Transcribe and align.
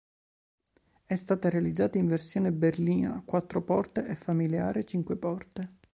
È 1.05 1.15
stata 1.15 1.47
realizzata 1.49 1.99
in 1.99 2.07
versione 2.07 2.51
berlina 2.51 3.21
quattro 3.23 3.61
porte 3.61 4.07
e 4.07 4.15
familiare 4.15 4.83
cinque 4.83 5.15
porte. 5.15 5.75